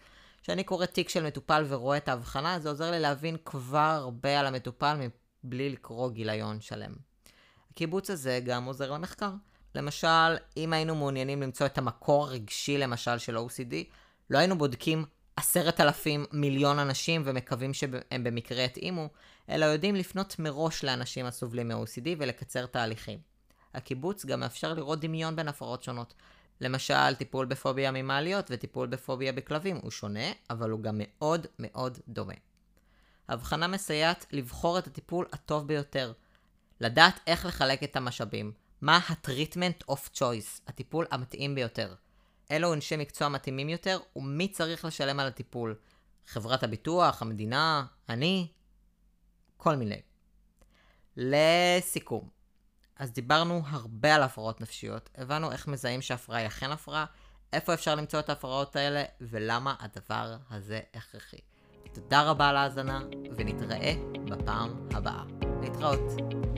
כשאני 0.43 0.65
קורא 0.65 0.87
תיק 0.87 1.09
של 1.09 1.27
מטופל 1.27 1.65
ורואה 1.69 1.97
את 1.97 2.09
ההבחנה, 2.09 2.59
זה 2.61 2.69
עוזר 2.69 2.91
לי 2.91 3.01
להבין 3.01 3.37
כבר 3.45 3.79
הרבה 3.79 4.41
על 4.41 4.47
המטופל 4.47 4.97
מבלי 5.45 5.71
לקרוא 5.71 6.11
גיליון 6.11 6.61
שלם. 6.61 6.93
הקיבוץ 7.71 8.11
הזה 8.11 8.41
גם 8.45 8.65
עוזר 8.65 8.93
למחקר. 8.93 9.31
למשל, 9.75 10.37
אם 10.57 10.73
היינו 10.73 10.95
מעוניינים 10.95 11.43
למצוא 11.43 11.67
את 11.67 11.79
המקור 11.79 12.25
הרגשי 12.25 12.79
למשל 12.79 13.19
של 13.19 13.37
OCD, 13.37 13.75
לא 14.31 14.39
היינו 14.39 14.59
בודקים 14.59 15.05
עשרת 15.41 15.81
אלפים 15.81 16.25
מיליון 16.33 16.79
אנשים 16.79 17.23
ומקווים 17.25 17.75
שהם 17.75 18.25
במקרה 18.25 18.63
יתאימו, 18.63 19.09
אלא 19.49 19.65
יודעים 19.65 19.95
לפנות 19.95 20.39
מראש 20.39 20.85
לאנשים 20.85 21.27
הסובלים 21.27 21.69
מ-OCD 21.69 22.09
ולקצר 22.19 22.67
תהליכים. 22.67 23.19
הקיבוץ 23.75 24.27
גם 24.27 24.41
מאפשר 24.41 24.75
לראות 24.75 25.01
דמיון 25.01 25.37
בין 25.37 25.49
הפרעות 25.49 25.83
שונות. 25.83 26.15
למשל, 26.61 27.15
טיפול 27.15 27.47
בפוביה 27.47 27.91
ממעליות 27.91 28.47
וטיפול 28.51 28.87
בפוביה 28.87 29.33
בכלבים 29.33 29.77
הוא 29.77 29.91
שונה, 29.91 30.33
אבל 30.51 30.71
הוא 30.71 30.81
גם 30.81 30.95
מאוד 30.99 31.47
מאוד 31.59 31.99
דומה. 32.09 32.35
הבחנה 33.29 33.67
מסייעת 33.67 34.27
לבחור 34.33 34.79
את 34.79 34.87
הטיפול 34.87 35.27
הטוב 35.33 35.67
ביותר. 35.67 36.13
לדעת 36.81 37.21
איך 37.27 37.47
לחלק 37.47 37.83
את 37.83 37.97
המשאבים. 37.97 38.53
מה 38.81 38.97
ה-treatment 38.97 39.91
of 39.91 40.19
choice, 40.19 40.61
הטיפול 40.67 41.07
המתאים 41.11 41.55
ביותר. 41.55 41.95
אילו 42.51 42.75
אנשי 42.75 42.97
מקצוע 42.97 43.29
מתאימים 43.29 43.69
יותר, 43.69 43.99
ומי 44.17 44.49
צריך 44.49 44.85
לשלם 44.85 45.21
על 45.21 45.27
הטיפול. 45.27 45.75
חברת 46.27 46.63
הביטוח, 46.63 47.23
המדינה, 47.23 47.87
אני, 48.09 48.49
כל 49.57 49.77
מיני. 49.77 50.01
לסיכום, 51.17 52.29
אז 52.97 53.13
דיברנו 53.13 53.63
הרבה 53.67 54.15
על 54.15 54.23
הפרעות 54.23 54.61
נפשיות, 54.61 55.11
הבנו 55.15 55.53
איך 55.53 55.69
מזהים 55.69 56.03
שהפרעה 56.03 56.39
היא 56.39 56.47
אכן 56.47 56.71
הפרעה, 56.71 57.05
איפה 57.53 57.75
אפשר 57.75 57.95
למצוא 57.95 58.21
את 58.21 58.29
ההפרעות 58.29 58.77
האלה, 58.77 59.05
ולמה 59.21 59.75
הדבר 59.81 60.37
הזה 60.51 60.81
הכרחי. 60.95 61.41
תודה 61.95 62.23
רבה 62.23 62.49
על 62.49 62.57
ההאזנה, 62.57 63.01
ונתראה 63.37 63.93
בפעם 64.25 64.89
הבאה. 64.95 65.25
להתראות. 65.63 66.50